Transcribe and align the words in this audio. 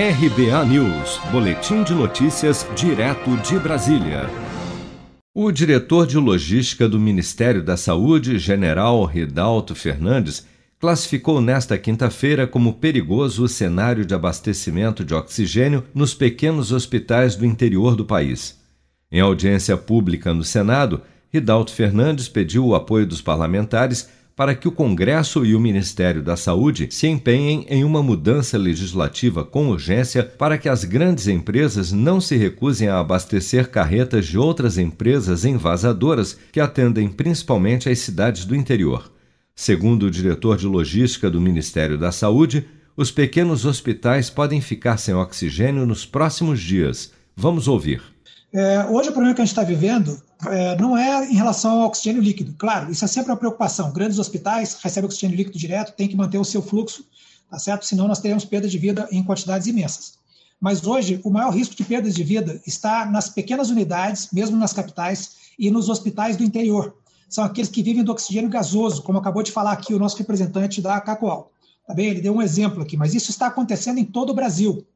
RBA 0.00 0.64
News, 0.66 1.20
Boletim 1.32 1.82
de 1.82 1.92
Notícias, 1.92 2.64
direto 2.76 3.36
de 3.38 3.58
Brasília. 3.58 4.30
O 5.34 5.50
diretor 5.50 6.06
de 6.06 6.16
logística 6.16 6.88
do 6.88 7.00
Ministério 7.00 7.64
da 7.64 7.76
Saúde, 7.76 8.38
General 8.38 9.04
Ridalto 9.04 9.74
Fernandes, 9.74 10.46
classificou 10.78 11.40
nesta 11.40 11.76
quinta-feira 11.76 12.46
como 12.46 12.74
perigoso 12.74 13.42
o 13.42 13.48
cenário 13.48 14.06
de 14.06 14.14
abastecimento 14.14 15.04
de 15.04 15.14
oxigênio 15.14 15.82
nos 15.92 16.14
pequenos 16.14 16.70
hospitais 16.70 17.34
do 17.34 17.44
interior 17.44 17.96
do 17.96 18.04
país. 18.04 18.56
Em 19.10 19.18
audiência 19.18 19.76
pública 19.76 20.32
no 20.32 20.44
Senado, 20.44 21.02
Ridalto 21.32 21.72
Fernandes 21.72 22.28
pediu 22.28 22.64
o 22.64 22.76
apoio 22.76 23.04
dos 23.04 23.20
parlamentares 23.20 24.08
para 24.38 24.54
que 24.54 24.68
o 24.68 24.72
Congresso 24.72 25.44
e 25.44 25.52
o 25.52 25.58
Ministério 25.58 26.22
da 26.22 26.36
Saúde 26.36 26.86
se 26.92 27.08
empenhem 27.08 27.66
em 27.68 27.82
uma 27.82 28.04
mudança 28.04 28.56
legislativa 28.56 29.44
com 29.44 29.70
urgência 29.70 30.22
para 30.22 30.56
que 30.56 30.68
as 30.68 30.84
grandes 30.84 31.26
empresas 31.26 31.90
não 31.90 32.20
se 32.20 32.36
recusem 32.36 32.86
a 32.86 33.00
abastecer 33.00 33.68
carretas 33.68 34.28
de 34.28 34.38
outras 34.38 34.78
empresas 34.78 35.44
envasadoras 35.44 36.38
que 36.52 36.60
atendem 36.60 37.08
principalmente 37.08 37.88
as 37.88 37.98
cidades 37.98 38.44
do 38.44 38.54
interior. 38.54 39.10
Segundo 39.56 40.04
o 40.04 40.10
diretor 40.10 40.56
de 40.56 40.68
logística 40.68 41.28
do 41.28 41.40
Ministério 41.40 41.98
da 41.98 42.12
Saúde, 42.12 42.64
os 42.96 43.10
pequenos 43.10 43.64
hospitais 43.64 44.30
podem 44.30 44.60
ficar 44.60 44.98
sem 44.98 45.14
oxigênio 45.14 45.84
nos 45.84 46.06
próximos 46.06 46.60
dias. 46.60 47.10
Vamos 47.34 47.66
ouvir. 47.66 48.17
É, 48.52 48.84
hoje 48.86 49.10
o 49.10 49.12
problema 49.12 49.34
que 49.34 49.42
a 49.42 49.44
gente 49.44 49.52
está 49.52 49.62
vivendo 49.62 50.20
é, 50.46 50.76
não 50.76 50.96
é 50.96 51.30
em 51.30 51.34
relação 51.34 51.80
ao 51.82 51.88
oxigênio 51.88 52.22
líquido. 52.22 52.54
Claro, 52.58 52.90
isso 52.90 53.04
é 53.04 53.08
sempre 53.08 53.30
uma 53.30 53.36
preocupação. 53.36 53.92
Grandes 53.92 54.18
hospitais 54.18 54.78
recebem 54.82 55.06
oxigênio 55.06 55.36
líquido 55.36 55.58
direto, 55.58 55.94
tem 55.94 56.08
que 56.08 56.16
manter 56.16 56.38
o 56.38 56.44
seu 56.44 56.62
fluxo, 56.62 57.04
tá 57.50 57.58
certo? 57.58 57.84
Senão 57.84 58.08
nós 58.08 58.20
teremos 58.20 58.44
perda 58.44 58.68
de 58.68 58.78
vida 58.78 59.06
em 59.10 59.22
quantidades 59.22 59.66
imensas. 59.66 60.18
Mas 60.60 60.84
hoje 60.86 61.20
o 61.22 61.30
maior 61.30 61.50
risco 61.50 61.76
de 61.76 61.84
perdas 61.84 62.14
de 62.14 62.24
vida 62.24 62.60
está 62.66 63.06
nas 63.06 63.28
pequenas 63.28 63.70
unidades, 63.70 64.28
mesmo 64.32 64.56
nas 64.56 64.72
capitais, 64.72 65.36
e 65.58 65.70
nos 65.70 65.88
hospitais 65.88 66.36
do 66.36 66.44
interior. 66.44 66.94
São 67.28 67.44
aqueles 67.44 67.68
que 67.68 67.82
vivem 67.82 68.02
do 68.02 68.12
oxigênio 68.12 68.48
gasoso, 68.48 69.02
como 69.02 69.18
acabou 69.18 69.42
de 69.42 69.52
falar 69.52 69.72
aqui 69.72 69.92
o 69.92 69.98
nosso 69.98 70.16
representante 70.16 70.80
da 70.80 71.00
Cacoal. 71.00 71.52
Tá 71.86 71.92
bem? 71.92 72.06
Ele 72.06 72.20
deu 72.20 72.34
um 72.34 72.42
exemplo 72.42 72.82
aqui, 72.82 72.96
mas 72.96 73.14
isso 73.14 73.30
está 73.30 73.48
acontecendo 73.48 73.98
em 73.98 74.04
todo 74.04 74.30
o 74.30 74.34
Brasil. 74.34 74.86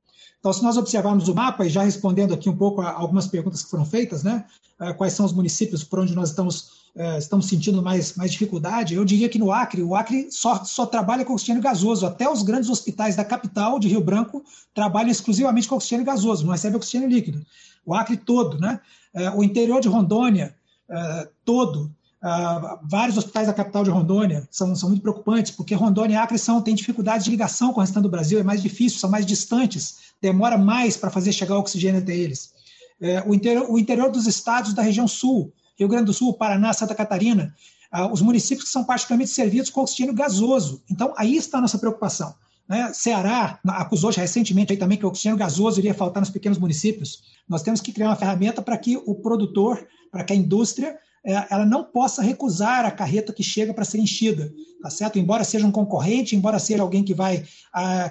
Então, 0.42 0.52
se 0.52 0.60
nós 0.60 0.76
observarmos 0.76 1.28
o 1.28 1.34
mapa, 1.36 1.64
e 1.64 1.70
já 1.70 1.84
respondendo 1.84 2.34
aqui 2.34 2.48
um 2.50 2.56
pouco 2.56 2.80
a 2.80 2.90
algumas 2.90 3.28
perguntas 3.28 3.62
que 3.62 3.70
foram 3.70 3.84
feitas, 3.84 4.24
né, 4.24 4.44
eh, 4.80 4.92
quais 4.92 5.12
são 5.12 5.24
os 5.24 5.32
municípios 5.32 5.84
por 5.84 6.00
onde 6.00 6.16
nós 6.16 6.30
estamos, 6.30 6.88
eh, 6.96 7.18
estamos 7.18 7.46
sentindo 7.46 7.80
mais, 7.80 8.16
mais 8.16 8.32
dificuldade, 8.32 8.96
eu 8.96 9.04
diria 9.04 9.28
que 9.28 9.38
no 9.38 9.52
Acre, 9.52 9.84
o 9.84 9.94
Acre 9.94 10.26
só, 10.32 10.64
só 10.64 10.84
trabalha 10.84 11.24
com 11.24 11.32
oxigênio 11.32 11.62
gasoso. 11.62 12.04
Até 12.04 12.28
os 12.28 12.42
grandes 12.42 12.68
hospitais 12.68 13.14
da 13.14 13.24
capital, 13.24 13.78
de 13.78 13.86
Rio 13.86 14.00
Branco, 14.00 14.42
trabalham 14.74 15.12
exclusivamente 15.12 15.68
com 15.68 15.76
oxigênio 15.76 16.04
gasoso, 16.04 16.44
não 16.44 16.50
recebe 16.50 16.74
oxigênio 16.74 17.08
líquido. 17.08 17.40
O 17.86 17.94
Acre 17.94 18.16
todo, 18.16 18.58
né? 18.58 18.80
Eh, 19.14 19.30
o 19.30 19.44
interior 19.44 19.80
de 19.80 19.86
Rondônia, 19.86 20.56
todo, 21.44 21.90
Uh, 22.22 22.78
vários 22.88 23.18
hospitais 23.18 23.48
da 23.48 23.52
capital 23.52 23.82
de 23.82 23.90
Rondônia 23.90 24.46
são, 24.48 24.76
são 24.76 24.90
muito 24.90 25.02
preocupantes, 25.02 25.50
porque 25.50 25.74
Rondônia 25.74 26.14
e 26.14 26.16
Acre 26.16 26.38
são, 26.38 26.62
têm 26.62 26.72
dificuldades 26.72 27.24
de 27.24 27.32
ligação 27.32 27.72
com 27.72 27.80
o 27.80 27.82
restante 27.82 28.04
do 28.04 28.08
Brasil, 28.08 28.38
é 28.38 28.44
mais 28.44 28.62
difícil, 28.62 29.00
são 29.00 29.10
mais 29.10 29.26
distantes, 29.26 30.11
demora 30.22 30.56
mais 30.56 30.96
para 30.96 31.10
fazer 31.10 31.32
chegar 31.32 31.58
oxigênio 31.58 32.00
até 32.00 32.16
eles. 32.16 32.52
É, 33.00 33.22
o, 33.26 33.34
interior, 33.34 33.68
o, 33.68 33.78
interior, 33.78 34.10
dos 34.10 34.28
estados 34.28 34.72
da 34.72 34.80
região 34.80 35.08
sul, 35.08 35.52
Rio 35.76 35.88
Grande 35.88 36.06
do 36.06 36.14
Sul, 36.14 36.34
Paraná, 36.34 36.72
Santa 36.72 36.94
Catarina, 36.94 37.52
uh, 37.92 38.06
os 38.12 38.22
municípios 38.22 38.66
que 38.66 38.70
são 38.70 38.84
particularmente 38.84 39.32
servidos 39.32 39.68
com 39.68 39.80
oxigênio 39.80 40.14
gasoso. 40.14 40.84
Então, 40.88 41.12
aí 41.16 41.36
está 41.36 41.58
a 41.58 41.60
nossa 41.60 41.78
preocupação. 41.78 42.32
Né? 42.68 42.92
Ceará 42.94 43.58
acusou 43.66 44.10
recentemente 44.10 44.72
aí 44.72 44.78
também 44.78 44.96
que 44.96 45.04
o 45.04 45.08
oxigênio 45.08 45.36
gasoso 45.36 45.80
iria 45.80 45.92
faltar 45.92 46.20
nos 46.20 46.30
pequenos 46.30 46.58
municípios. 46.58 47.24
Nós 47.48 47.62
temos 47.62 47.80
que 47.80 47.92
criar 47.92 48.10
uma 48.10 48.16
ferramenta 48.16 48.62
para 48.62 48.78
que 48.78 48.96
o 48.96 49.16
produtor, 49.16 49.84
para 50.12 50.22
que 50.22 50.32
a 50.32 50.36
indústria 50.36 50.96
ela 51.24 51.64
não 51.64 51.84
possa 51.84 52.20
recusar 52.20 52.84
a 52.84 52.90
carreta 52.90 53.32
que 53.32 53.42
chega 53.42 53.72
para 53.72 53.84
ser 53.84 53.98
enchida, 53.98 54.52
tá 54.82 54.90
certo? 54.90 55.18
Embora 55.18 55.44
seja 55.44 55.64
um 55.64 55.70
concorrente, 55.70 56.34
embora 56.34 56.58
seja 56.58 56.82
alguém 56.82 57.04
que 57.04 57.14
vai, 57.14 57.44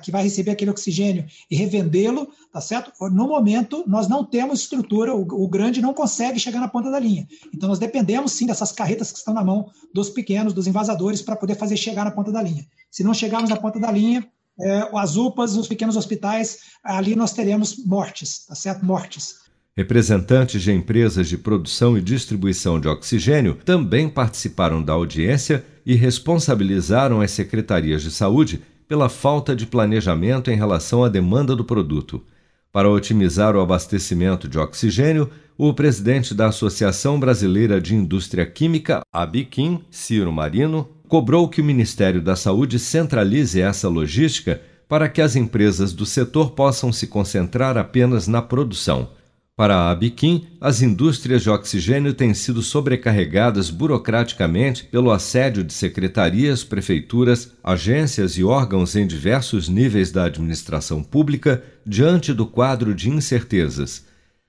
que 0.01 0.11
vai 0.11 0.23
receber 0.23 0.51
aquele 0.51 0.71
oxigênio 0.71 1.25
e 1.49 1.55
revendê-lo, 1.55 2.29
tá 2.51 2.61
certo? 2.61 2.91
No 3.09 3.27
momento, 3.27 3.83
nós 3.85 4.07
não 4.07 4.23
temos 4.23 4.61
estrutura, 4.61 5.13
o, 5.13 5.21
o, 5.21 5.47
grande 5.47 5.81
não 5.81 5.93
consegue 5.93 6.39
chegar 6.39 6.61
na 6.61 6.69
ponta 6.69 6.89
da 6.89 6.99
linha. 6.99 7.27
Então, 7.53 7.67
nós 7.67 7.79
dependemos 7.79 8.31
sim 8.31 8.45
dessas 8.45 8.71
carretas 8.71 9.11
que 9.11 9.17
estão 9.17 9.33
na 9.33 9.43
mão 9.43 9.69
dos 9.93 10.09
pequenos, 10.09 10.53
dos 10.53 10.65
invasadores, 10.65 11.21
para 11.21 11.35
poder 11.35 11.55
fazer 11.55 11.75
chegar 11.75 12.05
na 12.05 12.11
ponta 12.11 12.31
da 12.31 12.41
linha. 12.41 12.65
Se 12.89 13.03
não 13.03 13.13
chegarmos 13.13 13.49
na 13.49 13.57
ponta 13.57 13.77
da 13.77 13.91
linha, 13.91 14.25
é, 14.59 14.89
as 14.93 15.17
UPAs, 15.17 15.57
os 15.57 15.67
pequenos 15.67 15.97
hospitais, 15.97 16.59
ali 16.83 17.15
nós 17.15 17.33
teremos 17.33 17.83
mortes, 17.85 18.45
tá 18.45 18.55
certo? 18.55 18.85
Mortes. 18.85 19.41
Representantes 19.77 20.61
de 20.61 20.71
empresas 20.71 21.29
de 21.29 21.37
produção 21.37 21.97
e 21.97 22.01
distribuição 22.01 22.77
de 22.77 22.89
oxigênio 22.89 23.57
também 23.63 24.09
participaram 24.09 24.83
da 24.83 24.91
audiência 24.91 25.63
e 25.85 25.95
responsabilizaram 25.95 27.21
as 27.21 27.31
secretarias 27.31 28.03
de 28.03 28.11
saúde 28.11 28.61
pela 28.85 29.07
falta 29.07 29.55
de 29.55 29.65
planejamento 29.65 30.51
em 30.51 30.57
relação 30.57 31.05
à 31.05 31.09
demanda 31.09 31.55
do 31.55 31.63
produto. 31.63 32.21
Para 32.69 32.89
otimizar 32.89 33.55
o 33.55 33.61
abastecimento 33.61 34.45
de 34.45 34.59
oxigênio, 34.59 35.29
o 35.57 35.73
presidente 35.73 36.33
da 36.33 36.47
Associação 36.47 37.17
Brasileira 37.17 37.79
de 37.79 37.95
Indústria 37.95 38.45
Química, 38.45 39.01
ABIQUIM, 39.13 39.85
Ciro 39.89 40.33
Marino, 40.33 40.89
cobrou 41.07 41.47
que 41.47 41.61
o 41.61 41.65
Ministério 41.65 42.21
da 42.21 42.35
Saúde 42.35 42.77
centralize 42.77 43.61
essa 43.61 43.87
logística 43.87 44.61
para 44.89 45.07
que 45.07 45.21
as 45.21 45.37
empresas 45.37 45.93
do 45.93 46.05
setor 46.05 46.51
possam 46.51 46.91
se 46.91 47.07
concentrar 47.07 47.77
apenas 47.77 48.27
na 48.27 48.41
produção. 48.41 49.09
Para 49.55 49.75
a 49.75 49.91
Abiquim, 49.91 50.47
as 50.59 50.81
indústrias 50.81 51.43
de 51.43 51.49
oxigênio 51.49 52.13
têm 52.13 52.33
sido 52.33 52.61
sobrecarregadas 52.61 53.69
burocraticamente 53.69 54.85
pelo 54.85 55.11
assédio 55.11 55.63
de 55.63 55.73
secretarias, 55.73 56.63
prefeituras, 56.63 57.51
agências 57.63 58.37
e 58.37 58.43
órgãos 58.43 58.95
em 58.95 59.05
diversos 59.05 59.67
níveis 59.67 60.11
da 60.11 60.25
administração 60.25 61.03
pública 61.03 61.61
diante 61.85 62.33
do 62.33 62.45
quadro 62.45 62.95
de 62.95 63.09
incertezas. 63.09 64.05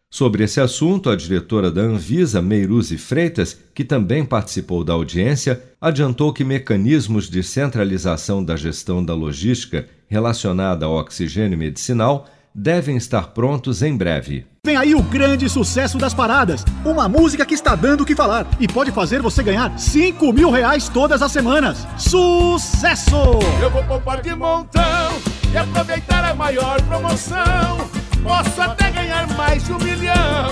Sobre 0.08 0.44
esse 0.44 0.60
assunto, 0.60 1.08
a 1.08 1.16
diretora 1.16 1.70
da 1.70 1.80
Anvisa, 1.80 2.42
Meiruzi 2.42 2.98
Freitas, 2.98 3.58
que 3.74 3.82
também 3.82 4.24
participou 4.24 4.84
da 4.84 4.92
audiência, 4.92 5.62
adiantou 5.80 6.32
que 6.34 6.44
mecanismos 6.44 7.30
de 7.30 7.42
centralização 7.42 8.44
da 8.44 8.54
gestão 8.54 9.02
da 9.02 9.14
logística 9.14 9.88
relacionada 10.08 10.84
ao 10.84 10.96
oxigênio 10.96 11.56
medicinal 11.56 12.28
devem 12.54 12.96
estar 12.96 13.28
prontos 13.28 13.82
em 13.82 13.96
breve. 13.96 14.46
Vem 14.64 14.76
aí 14.76 14.94
o 14.94 15.02
grande 15.02 15.48
sucesso 15.48 15.98
das 15.98 16.14
paradas. 16.14 16.64
Uma 16.84 17.08
música 17.08 17.44
que 17.44 17.54
está 17.54 17.74
dando 17.74 18.02
o 18.02 18.06
que 18.06 18.14
falar 18.14 18.46
e 18.60 18.68
pode 18.68 18.92
fazer 18.92 19.20
você 19.20 19.42
ganhar 19.42 19.76
5 19.78 20.32
mil 20.32 20.50
reais 20.50 20.88
todas 20.88 21.22
as 21.22 21.32
semanas. 21.32 21.86
Sucesso! 21.98 23.16
Eu 23.60 23.70
vou 23.70 23.82
poupar 23.84 24.20
de 24.20 24.34
montão 24.34 25.12
e 25.52 25.56
aproveitar 25.56 26.24
a 26.24 26.34
maior 26.34 26.80
promoção. 26.82 27.90
Posso 28.22 28.62
até 28.62 28.90
ganhar 28.90 29.26
mais 29.36 29.64
de 29.64 29.72
um 29.72 29.78
milhão. 29.78 30.51